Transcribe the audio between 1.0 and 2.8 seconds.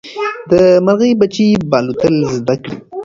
بچي به الوتل زده کړي.